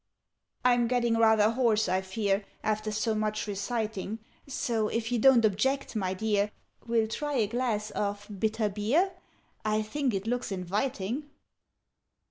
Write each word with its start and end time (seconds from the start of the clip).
'_"I'm 0.65 0.87
getting 0.87 1.15
rather 1.15 1.51
hoarse, 1.51 1.87
I 1.87 2.01
fear, 2.01 2.43
After 2.63 2.91
so 2.91 3.13
much 3.13 3.45
reciting: 3.45 4.17
So, 4.47 4.87
if 4.87 5.11
you 5.11 5.19
don't 5.19 5.45
object, 5.45 5.95
my 5.95 6.15
dear, 6.15 6.49
We'll 6.87 7.07
try 7.07 7.33
a 7.35 7.45
glass 7.45 7.91
of 7.91 8.25
bitter 8.39 8.67
beer 8.67 9.11
I 9.63 9.83
think 9.83 10.15
it 10.15 10.25
looks 10.25 10.51
inviting." 10.51 11.29